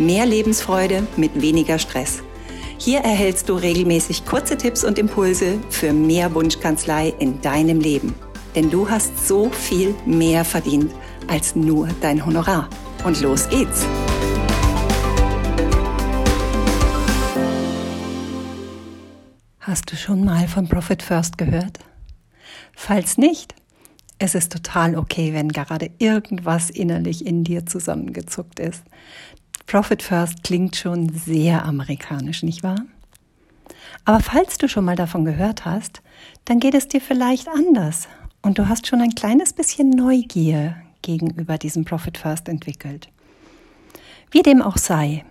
[0.00, 2.22] Mehr Lebensfreude mit weniger Stress.
[2.78, 8.14] Hier erhältst du regelmäßig kurze Tipps und Impulse für mehr Wunschkanzlei in deinem Leben.
[8.54, 10.90] Denn du hast so viel mehr verdient
[11.28, 12.70] als nur dein Honorar.
[13.04, 13.84] Und los geht's!
[19.58, 21.78] Hast du schon mal von Profit First gehört?
[22.74, 23.54] Falls nicht,
[24.18, 28.82] es ist total okay, wenn gerade irgendwas innerlich in dir zusammengezuckt ist.
[29.70, 32.86] Profit First klingt schon sehr amerikanisch, nicht wahr?
[34.04, 36.02] Aber falls du schon mal davon gehört hast,
[36.44, 38.08] dann geht es dir vielleicht anders
[38.42, 43.10] und du hast schon ein kleines bisschen Neugier gegenüber diesem Profit First entwickelt.
[44.32, 45.24] Wie dem auch sei,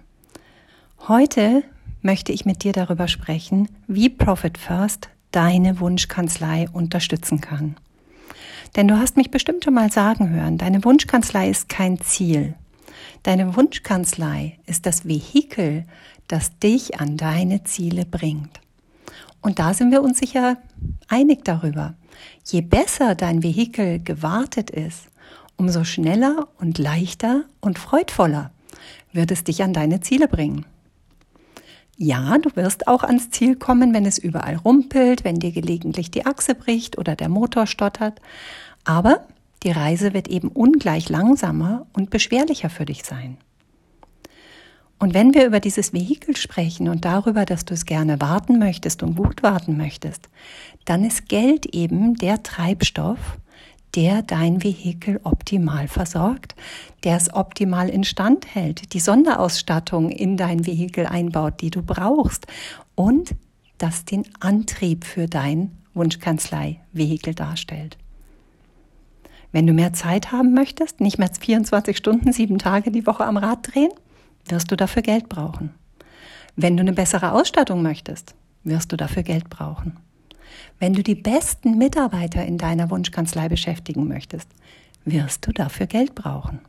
[1.10, 1.66] heute
[2.02, 7.76] möchte ich mit dir darüber sprechen, wie Profit First deine Wunschkanzlei unterstützen kann.
[8.78, 12.56] Denn du hast mich bestimmt schon mal sagen hören, deine Wunschkanzlei ist kein Ziel.
[13.23, 15.86] Deine Wunschkanzlei ist das Vehikel,
[16.28, 18.59] das dich an deine Ziele bringt.
[19.42, 20.58] Und da sind wir uns sicher
[21.08, 21.95] einig darüber.
[22.45, 25.09] Je besser dein Vehikel gewartet ist,
[25.55, 28.52] umso schneller und leichter und freudvoller
[29.11, 30.66] wird es dich an deine Ziele bringen.
[31.97, 36.25] Ja, du wirst auch ans Ziel kommen, wenn es überall rumpelt, wenn dir gelegentlich die
[36.25, 38.22] Achse bricht oder der Motor stottert.
[38.86, 39.27] Aber
[39.64, 43.38] die Reise wird eben ungleich langsamer und beschwerlicher für dich sein.
[45.00, 49.02] Und wenn wir über dieses Vehikel sprechen und darüber, dass du es gerne warten möchtest
[49.02, 50.30] und gut warten möchtest,
[50.83, 53.20] dann ist Geld eben der Treibstoff,
[53.95, 56.54] der dein Vehikel optimal versorgt,
[57.06, 62.45] der es optimal instand hält, die Sonderausstattung in dein Vehikel einbaut, die du brauchst
[62.95, 63.36] und
[63.78, 67.98] das den Antrieb für dein Wunschkanzlei-Vehikel darstellt.
[69.52, 73.37] Wenn du mehr Zeit haben möchtest, nicht mehr 24 Stunden, sieben Tage die Woche am
[73.37, 73.92] Rad drehen,
[74.48, 75.73] wirst du dafür Geld brauchen.
[76.55, 79.98] Wenn du eine bessere Ausstattung möchtest, wirst du dafür Geld brauchen.
[80.80, 84.49] Wenn du die besten Mitarbeiter in deiner Wunschkanzlei beschäftigen möchtest,
[85.05, 86.59] wirst du dafür Geld brauchen.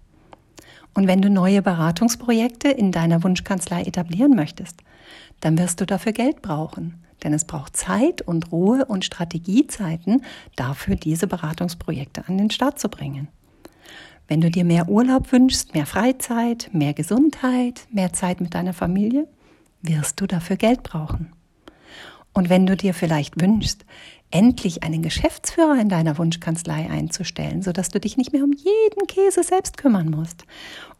[0.94, 4.82] Und wenn du neue Beratungsprojekte in deiner Wunschkanzlei etablieren möchtest,
[5.40, 7.04] dann wirst du dafür Geld brauchen.
[7.22, 10.24] Denn es braucht Zeit und Ruhe und Strategiezeiten
[10.56, 13.28] dafür, diese Beratungsprojekte an den Start zu bringen.
[14.26, 19.26] Wenn du dir mehr Urlaub wünschst, mehr Freizeit, mehr Gesundheit, mehr Zeit mit deiner Familie,
[19.82, 21.32] wirst du dafür Geld brauchen.
[22.32, 23.84] Und wenn du dir vielleicht wünschst,
[24.30, 29.42] endlich einen Geschäftsführer in deiner Wunschkanzlei einzustellen, sodass du dich nicht mehr um jeden Käse
[29.42, 30.44] selbst kümmern musst.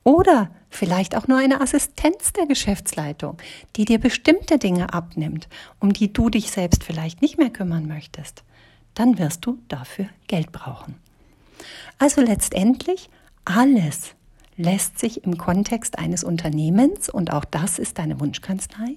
[0.03, 3.37] Oder vielleicht auch nur eine Assistenz der Geschäftsleitung,
[3.77, 8.45] die dir bestimmte Dinge abnimmt, um die du dich selbst vielleicht nicht mehr kümmern möchtest.
[8.95, 10.97] Dann wirst du dafür Geld brauchen.
[11.99, 13.11] Also letztendlich
[13.45, 14.15] alles
[14.57, 18.97] lässt sich im Kontext eines Unternehmens, und auch das ist deine Wunschkanzlei,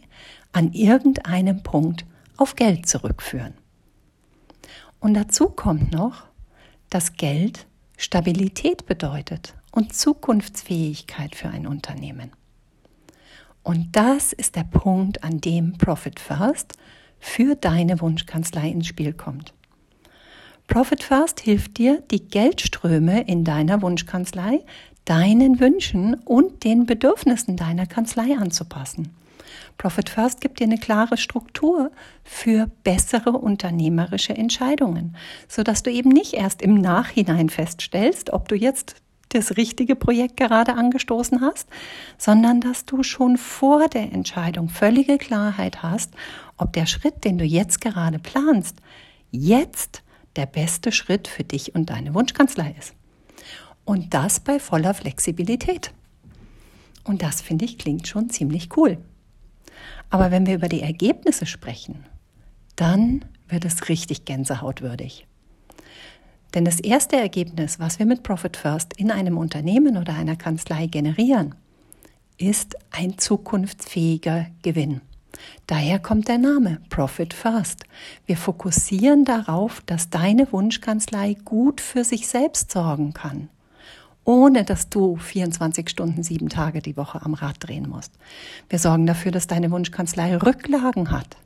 [0.51, 2.05] an irgendeinem Punkt
[2.37, 3.53] auf Geld zurückführen.
[4.99, 6.23] Und dazu kommt noch,
[6.89, 7.65] dass Geld
[7.97, 12.31] Stabilität bedeutet und Zukunftsfähigkeit für ein Unternehmen.
[13.63, 16.73] Und das ist der Punkt, an dem Profit First
[17.19, 19.53] für deine Wunschkanzlei ins Spiel kommt.
[20.67, 24.61] Profit First hilft dir, die Geldströme in deiner Wunschkanzlei
[25.05, 29.13] deinen Wünschen und den Bedürfnissen deiner Kanzlei anzupassen.
[29.77, 31.91] Profit First gibt dir eine klare Struktur
[32.23, 35.15] für bessere unternehmerische Entscheidungen,
[35.47, 39.02] sodass du eben nicht erst im Nachhinein feststellst, ob du jetzt
[39.33, 41.67] das richtige Projekt gerade angestoßen hast,
[42.17, 46.13] sondern dass du schon vor der Entscheidung völlige Klarheit hast,
[46.57, 48.77] ob der Schritt, den du jetzt gerade planst,
[49.31, 50.03] jetzt
[50.35, 52.93] der beste Schritt für dich und deine Wunschkanzlei ist.
[53.85, 55.91] Und das bei voller Flexibilität.
[57.03, 58.97] Und das finde ich klingt schon ziemlich cool.
[60.09, 62.05] Aber wenn wir über die Ergebnisse sprechen,
[62.75, 65.27] dann wird es richtig gänsehautwürdig.
[66.53, 70.87] Denn das erste Ergebnis, was wir mit Profit First in einem Unternehmen oder einer Kanzlei
[70.87, 71.55] generieren,
[72.37, 75.01] ist ein zukunftsfähiger Gewinn.
[75.67, 77.85] Daher kommt der Name Profit First.
[78.25, 83.49] Wir fokussieren darauf, dass deine Wunschkanzlei gut für sich selbst sorgen kann
[84.25, 88.13] ohne dass du 24 Stunden, sieben Tage die Woche am Rad drehen musst.
[88.69, 91.37] Wir sorgen dafür, dass deine Wunschkanzlei Rücklagen hat,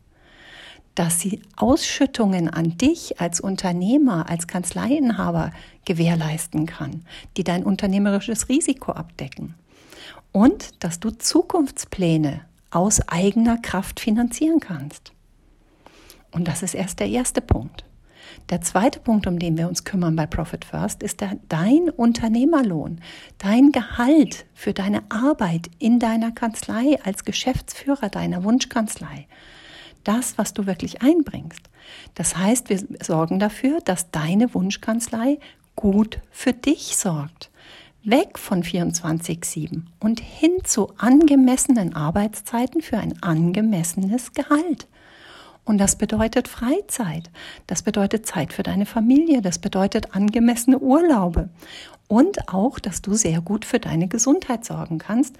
[0.97, 5.51] dass sie Ausschüttungen an dich als Unternehmer, als Kanzleiinhaber
[5.85, 7.05] gewährleisten kann,
[7.37, 9.53] die dein unternehmerisches Risiko abdecken.
[10.31, 12.41] Und dass du Zukunftspläne
[12.71, 15.11] aus eigener Kraft finanzieren kannst.
[16.31, 17.85] Und das ist erst der erste Punkt.
[18.49, 23.01] Der zweite Punkt, um den wir uns kümmern bei Profit First, ist der, dein Unternehmerlohn,
[23.37, 29.27] dein Gehalt für deine Arbeit in deiner Kanzlei als Geschäftsführer deiner Wunschkanzlei.
[30.07, 31.69] Das, was du wirklich einbringst.
[32.15, 35.37] Das heißt, wir sorgen dafür, dass deine Wunschkanzlei
[35.75, 37.51] gut für dich sorgt.
[38.03, 44.87] Weg von 24-7 und hin zu angemessenen Arbeitszeiten für ein angemessenes Gehalt.
[45.65, 47.29] Und das bedeutet Freizeit.
[47.67, 49.41] Das bedeutet Zeit für deine Familie.
[49.41, 51.49] Das bedeutet angemessene Urlaube.
[52.07, 55.35] Und auch, dass du sehr gut für deine Gesundheit sorgen kannst,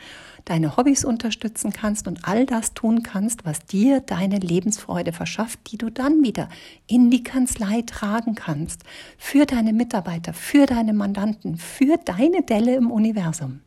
[0.49, 5.77] deine Hobbys unterstützen kannst und all das tun kannst, was dir deine Lebensfreude verschafft, die
[5.77, 6.47] du dann wieder
[6.87, 8.83] in die Kanzlei tragen kannst.
[9.17, 13.59] Für deine Mitarbeiter, für deine Mandanten, für deine Delle im Universum.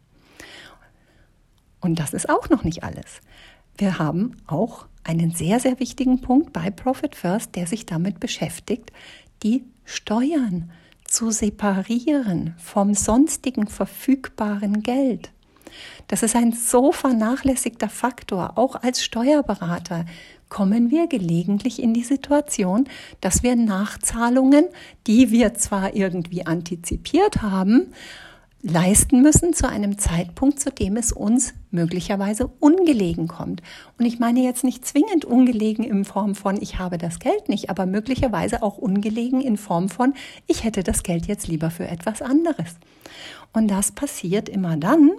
[1.80, 3.20] Und das ist auch noch nicht alles.
[3.76, 8.90] Wir haben auch einen sehr, sehr wichtigen Punkt bei Profit First, der sich damit beschäftigt,
[9.42, 10.70] die Steuern
[11.04, 15.32] zu separieren vom sonstigen verfügbaren Geld.
[16.08, 18.52] Das ist ein so vernachlässigter Faktor.
[18.56, 20.04] Auch als Steuerberater
[20.48, 22.88] kommen wir gelegentlich in die Situation,
[23.20, 24.66] dass wir Nachzahlungen,
[25.06, 27.92] die wir zwar irgendwie antizipiert haben,
[28.62, 33.62] leisten müssen zu einem Zeitpunkt, zu dem es uns möglicherweise ungelegen kommt.
[33.98, 37.70] Und ich meine jetzt nicht zwingend ungelegen in Form von, ich habe das Geld nicht,
[37.70, 40.14] aber möglicherweise auch ungelegen in Form von,
[40.46, 42.76] ich hätte das Geld jetzt lieber für etwas anderes.
[43.52, 45.12] Und das passiert immer dann,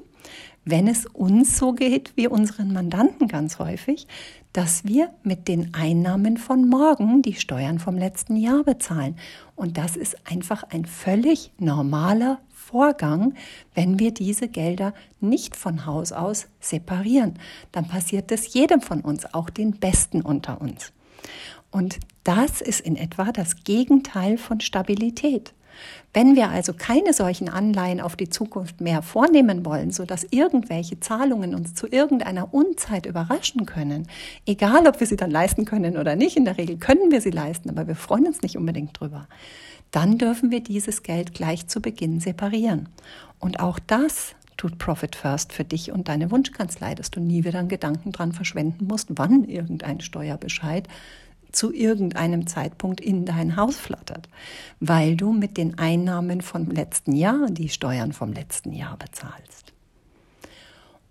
[0.63, 4.07] wenn es uns so geht wie unseren Mandanten ganz häufig,
[4.53, 9.15] dass wir mit den Einnahmen von morgen die Steuern vom letzten Jahr bezahlen.
[9.55, 13.33] Und das ist einfach ein völlig normaler Vorgang,
[13.73, 17.35] wenn wir diese Gelder nicht von Haus aus separieren.
[17.71, 20.91] Dann passiert es jedem von uns, auch den Besten unter uns.
[21.71, 25.53] Und das ist in etwa das Gegenteil von Stabilität.
[26.13, 31.55] Wenn wir also keine solchen Anleihen auf die Zukunft mehr vornehmen wollen, sodass irgendwelche Zahlungen
[31.55, 34.07] uns zu irgendeiner Unzeit überraschen können,
[34.45, 37.31] egal ob wir sie dann leisten können oder nicht, in der Regel können wir sie
[37.31, 39.27] leisten, aber wir freuen uns nicht unbedingt drüber,
[39.91, 42.89] dann dürfen wir dieses Geld gleich zu Beginn separieren.
[43.39, 47.59] Und auch das tut Profit First für dich und deine Wunschkanzlei, dass du nie wieder
[47.59, 50.87] einen Gedanken dran verschwenden musst, wann irgendein Steuerbescheid
[51.51, 54.29] zu irgendeinem Zeitpunkt in dein Haus flattert,
[54.79, 59.73] weil du mit den Einnahmen vom letzten Jahr die Steuern vom letzten Jahr bezahlst.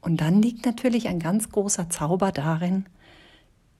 [0.01, 2.87] Und dann liegt natürlich ein ganz großer Zauber darin,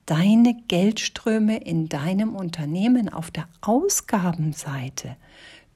[0.05, 5.15] deine Geldströme in deinem Unternehmen auf der Ausgabenseite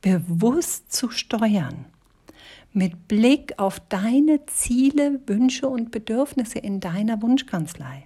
[0.02, 1.86] bewusst zu steuern,
[2.74, 8.06] mit Blick auf deine Ziele, Wünsche und Bedürfnisse in deiner Wunschkanzlei.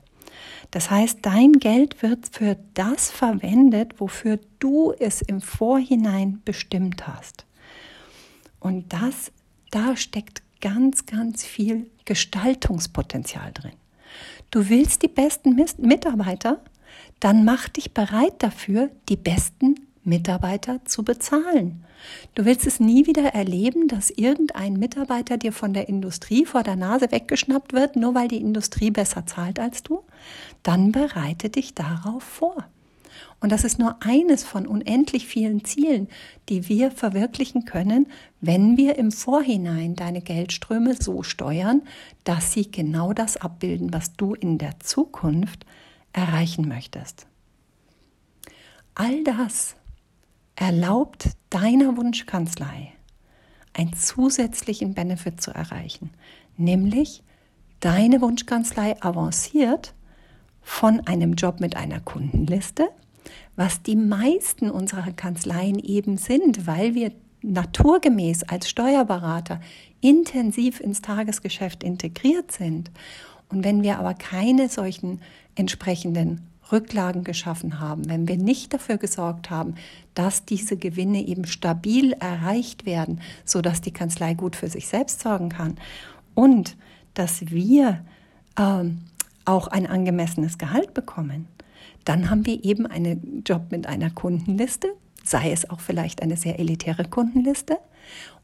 [0.71, 7.45] Das heißt, dein Geld wird für das verwendet, wofür du es im Vorhinein bestimmt hast.
[8.59, 9.31] Und das,
[9.71, 13.73] da steckt ganz, ganz viel Gestaltungspotenzial drin.
[14.51, 16.61] Du willst die besten Mitarbeiter,
[17.19, 21.83] dann mach dich bereit dafür, die besten Mitarbeiter zu bezahlen.
[22.35, 26.75] Du willst es nie wieder erleben, dass irgendein Mitarbeiter dir von der Industrie vor der
[26.75, 30.03] Nase weggeschnappt wird, nur weil die Industrie besser zahlt als du?
[30.63, 32.65] Dann bereite dich darauf vor.
[33.41, 36.09] Und das ist nur eines von unendlich vielen Zielen,
[36.49, 38.07] die wir verwirklichen können,
[38.41, 41.81] wenn wir im Vorhinein deine Geldströme so steuern,
[42.23, 45.65] dass sie genau das abbilden, was du in der Zukunft
[46.11, 47.27] erreichen möchtest.
[48.95, 49.75] All das
[50.59, 52.91] erlaubt deiner Wunschkanzlei
[53.71, 56.09] einen zusätzlichen Benefit zu erreichen,
[56.57, 57.23] nämlich
[57.79, 59.93] deine Wunschkanzlei avanciert
[60.61, 62.89] von einem Job mit einer Kundenliste,
[63.55, 69.61] was die meisten unserer Kanzleien eben sind, weil wir naturgemäß als Steuerberater
[70.01, 72.91] intensiv ins Tagesgeschäft integriert sind.
[73.47, 75.21] Und wenn wir aber keine solchen
[75.55, 79.75] entsprechenden Rücklagen geschaffen haben, wenn wir nicht dafür gesorgt haben,
[80.13, 85.21] dass diese Gewinne eben stabil erreicht werden, so dass die Kanzlei gut für sich selbst
[85.21, 85.77] sorgen kann
[86.35, 86.77] und
[87.13, 88.03] dass wir
[88.57, 88.99] ähm,
[89.45, 91.47] auch ein angemessenes Gehalt bekommen,
[92.05, 96.59] dann haben wir eben einen Job mit einer Kundenliste, sei es auch vielleicht eine sehr
[96.59, 97.77] elitäre Kundenliste,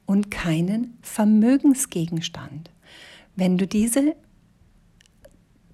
[0.05, 2.69] und keinen Vermögensgegenstand.
[3.35, 4.15] Wenn du diese,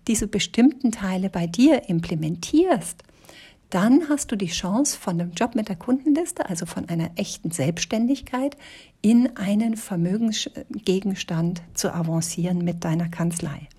[0.08, 3.04] diese bestimmten Teile bei dir implementierst,
[3.70, 7.52] dann hast du die Chance von dem Job mit der Kundenliste, also von einer echten
[7.52, 8.58] Selbstständigkeit,
[9.02, 13.70] in einen Vermögensgegenstand zu avancieren mit deiner Kanzlei.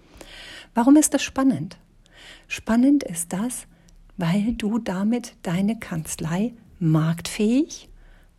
[0.75, 1.77] Warum ist das spannend?
[2.49, 3.67] Spannend ist das,
[4.17, 7.91] weil du damit deine Kanzlei marktfähig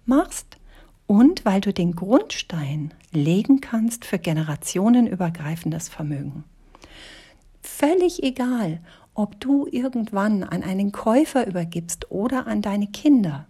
[0.06, 0.58] machst
[1.06, 6.46] und weil du den Grundstein legen kannst für generationenübergreifendes Vermögen.
[7.86, 8.80] Völlig egal,
[9.14, 13.46] ob du irgendwann an einen Käufer übergibst oder an deine Kinder.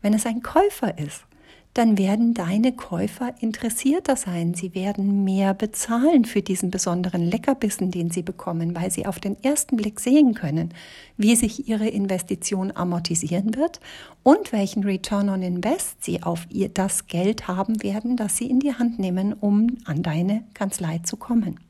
[0.00, 1.26] Wenn es ein Käufer ist,
[1.74, 4.54] dann werden deine Käufer interessierter sein.
[4.54, 9.36] Sie werden mehr bezahlen für diesen besonderen Leckerbissen, den sie bekommen, weil sie auf den
[9.44, 10.72] ersten Blick sehen können,
[11.18, 13.80] wie sich ihre Investition amortisieren wird
[14.22, 18.60] und welchen Return on Invest sie auf ihr das Geld haben werden, das sie in
[18.60, 21.67] die Hand nehmen, um an deine Kanzlei zu kommen.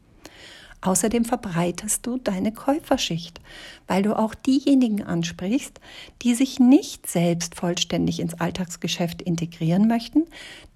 [0.81, 3.41] Außerdem verbreitest du deine Käuferschicht,
[3.89, 5.81] weil du auch diejenigen ansprichst,
[6.23, 10.25] die sich nicht selbst vollständig ins Alltagsgeschäft integrieren möchten,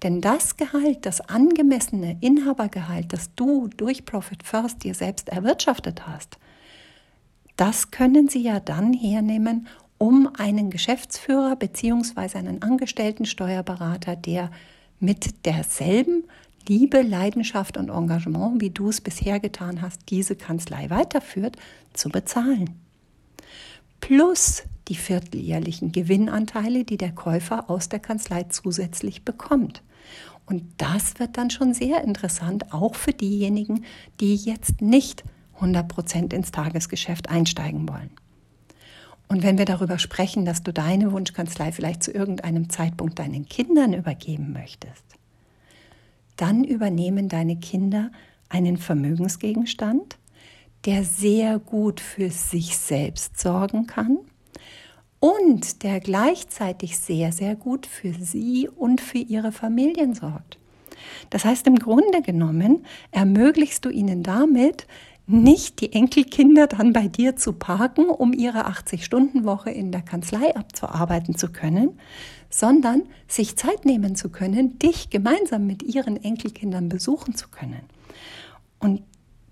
[0.03, 6.37] denn das Gehalt, das angemessene Inhabergehalt, das du durch Profit First dir selbst erwirtschaftet hast,
[7.55, 9.67] das können sie ja dann hernehmen,
[9.97, 12.37] um einen Geschäftsführer bzw.
[12.37, 14.51] einen angestellten Steuerberater, der
[14.99, 16.25] mit derselben
[16.67, 21.57] Liebe, Leidenschaft und Engagement, wie du es bisher getan hast, diese Kanzlei weiterführt,
[21.93, 22.79] zu bezahlen.
[23.99, 29.81] Plus die vierteljährlichen Gewinnanteile, die der Käufer aus der Kanzlei zusätzlich bekommt.
[30.45, 33.85] Und das wird dann schon sehr interessant, auch für diejenigen,
[34.19, 35.23] die jetzt nicht
[35.55, 38.09] 100 Prozent ins Tagesgeschäft einsteigen wollen.
[39.29, 43.93] Und wenn wir darüber sprechen, dass du deine Wunschkanzlei vielleicht zu irgendeinem Zeitpunkt deinen Kindern
[43.93, 45.03] übergeben möchtest,
[46.37, 48.11] dann übernehmen deine Kinder
[48.49, 50.17] einen Vermögensgegenstand,
[50.85, 54.19] der sehr gut für sich selbst sorgen kann
[55.19, 60.57] und der gleichzeitig sehr, sehr gut für sie und für ihre Familien sorgt.
[61.29, 64.87] Das heißt, im Grunde genommen ermöglichst du ihnen damit,
[65.25, 71.35] nicht die Enkelkinder dann bei dir zu parken, um ihre 80-Stunden-Woche in der Kanzlei abzuarbeiten
[71.35, 71.97] zu können,
[72.49, 77.83] sondern sich Zeit nehmen zu können, dich gemeinsam mit ihren Enkelkindern besuchen zu können.
[78.79, 79.01] Und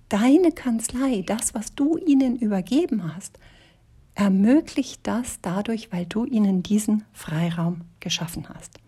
[0.09, 3.39] deine Kanzlei, das, was du ihnen übergeben hast,
[4.13, 8.79] ermöglicht das dadurch, weil du ihnen diesen Freiraum geschaffen hast.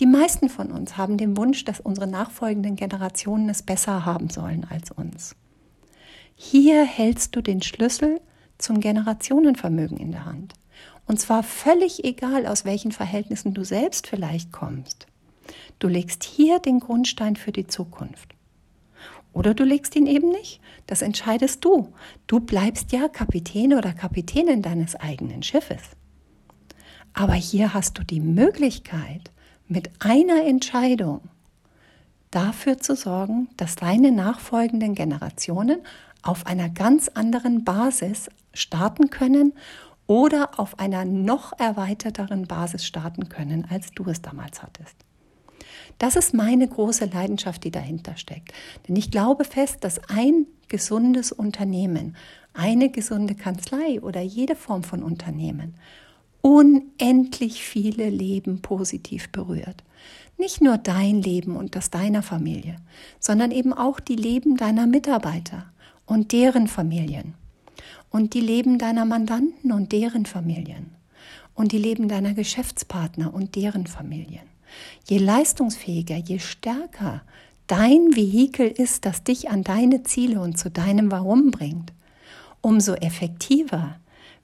[0.00, 4.66] Die meisten von uns haben den Wunsch, dass unsere nachfolgenden Generationen es besser haben sollen
[4.68, 5.36] als uns.
[6.42, 8.18] Hier hältst du den Schlüssel
[8.56, 10.54] zum Generationenvermögen in der Hand.
[11.06, 15.06] Und zwar völlig egal, aus welchen Verhältnissen du selbst vielleicht kommst.
[15.78, 18.30] Du legst hier den Grundstein für die Zukunft.
[19.34, 20.62] Oder du legst ihn eben nicht.
[20.86, 21.92] Das entscheidest du.
[22.26, 25.82] Du bleibst ja Kapitän oder Kapitänin deines eigenen Schiffes.
[27.12, 29.30] Aber hier hast du die Möglichkeit,
[29.68, 31.20] mit einer Entscheidung
[32.30, 35.82] dafür zu sorgen, dass deine nachfolgenden Generationen
[36.22, 39.52] auf einer ganz anderen Basis starten können
[40.06, 44.96] oder auf einer noch erweiterteren Basis starten können, als du es damals hattest.
[45.98, 48.52] Das ist meine große Leidenschaft, die dahinter steckt.
[48.88, 52.16] Denn ich glaube fest, dass ein gesundes Unternehmen,
[52.54, 55.74] eine gesunde Kanzlei oder jede Form von Unternehmen
[56.42, 59.84] unendlich viele Leben positiv berührt.
[60.38, 62.76] Nicht nur dein Leben und das deiner Familie,
[63.18, 65.66] sondern eben auch die Leben deiner Mitarbeiter,
[66.10, 67.34] und deren Familien
[68.10, 70.90] und die Leben deiner Mandanten und deren Familien
[71.54, 74.42] und die Leben deiner Geschäftspartner und deren Familien.
[75.08, 77.22] Je leistungsfähiger, je stärker
[77.68, 81.92] dein Vehikel ist, das dich an deine Ziele und zu deinem Warum bringt,
[82.60, 83.94] umso effektiver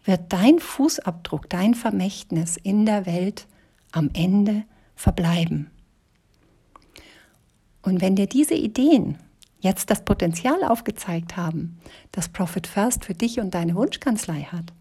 [0.04, 3.48] wird dein Fußabdruck, dein Vermächtnis in der Welt
[3.90, 4.62] am Ende
[4.94, 5.72] verbleiben.
[7.82, 9.18] Und wenn dir diese Ideen
[9.66, 11.78] jetzt das Potenzial aufgezeigt haben,
[12.12, 14.72] das Profit First für dich und deine Wunschkanzlei hat,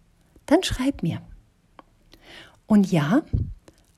[0.45, 1.21] dann schreib mir.
[2.67, 3.23] Und ja,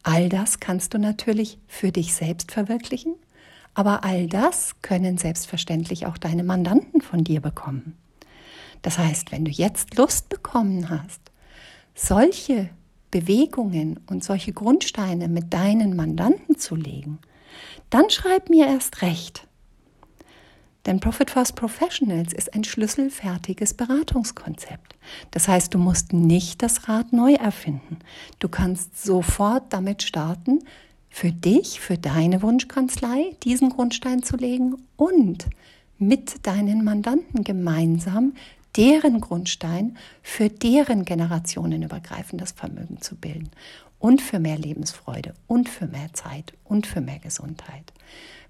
[0.04, 3.16] all das kannst du natürlich für dich selbst verwirklichen,
[3.74, 7.98] aber all das können selbstverständlich auch deine Mandanten von dir bekommen.
[8.82, 11.22] Das heißt, wenn du jetzt Lust bekommen hast,
[11.94, 12.70] solche
[13.12, 17.20] Bewegungen und solche Grundsteine mit deinen Mandanten zu legen,
[17.90, 19.47] dann schreib mir erst recht.
[20.88, 24.96] Denn Profit First Professionals ist ein schlüsselfertiges Beratungskonzept.
[25.32, 28.00] Das heißt, du musst nicht das Rad neu erfinden.
[28.40, 30.60] Du kannst sofort damit starten,
[31.10, 35.48] für dich, für deine Wunschkanzlei diesen Grundstein zu legen und
[35.98, 38.34] mit deinen Mandanten gemeinsam
[38.78, 43.50] deren Grundstein für deren generationenübergreifendes Vermögen zu bilden
[44.00, 47.92] und für mehr Lebensfreude und für mehr Zeit und für mehr Gesundheit.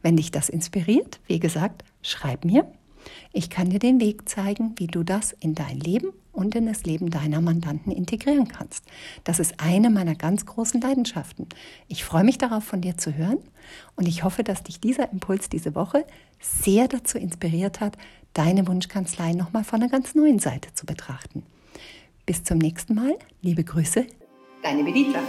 [0.08, 2.66] Wenn dich das inspiriert, wie gesagt, schreib mir.
[3.34, 6.86] Ich kann dir den Weg zeigen, wie du das in dein Leben und in das
[6.86, 8.86] Leben deiner Mandanten integrieren kannst.
[9.26, 11.50] Das ist eine meiner ganz großen Leidenschaften.
[11.90, 13.40] Ich freue mich darauf, von dir zu hören
[13.98, 16.06] und ich hoffe, dass dich dieser Impuls diese Woche
[16.40, 17.98] sehr dazu inspiriert hat,
[18.32, 21.44] deine Wunschkanzlei nochmal von einer ganz neuen Seite zu betrachten.
[22.26, 23.18] Bis zum nächsten Mal.
[23.42, 24.08] Liebe Grüße.
[24.64, 25.20] Deine Benita.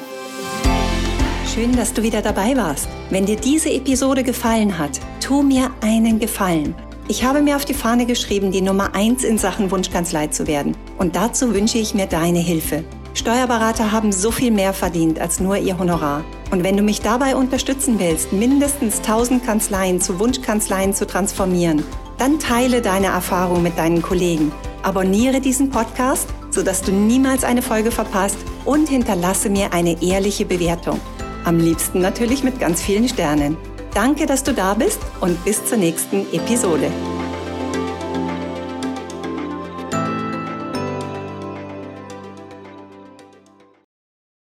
[1.54, 2.88] Schön, dass du wieder dabei warst.
[3.08, 6.74] Wenn dir diese Episode gefallen hat, tu mir einen Gefallen.
[7.08, 10.76] Ich habe mir auf die Fahne geschrieben, die Nummer 1 in Sachen Wunschkanzlei zu werden.
[10.98, 12.84] Und dazu wünsche ich mir deine Hilfe.
[13.14, 16.22] Steuerberater haben so viel mehr verdient als nur ihr Honorar.
[16.50, 21.82] Und wenn du mich dabei unterstützen willst, mindestens 1000 Kanzleien zu Wunschkanzleien zu transformieren,
[22.18, 24.52] dann teile deine Erfahrung mit deinen Kollegen.
[24.82, 28.36] Abonniere diesen Podcast, sodass du niemals eine Folge verpasst
[28.66, 31.00] und hinterlasse mir eine ehrliche Bewertung.
[31.48, 33.56] Am liebsten natürlich mit ganz vielen Sternen.
[33.94, 36.90] Danke, dass du da bist und bis zur nächsten Episode.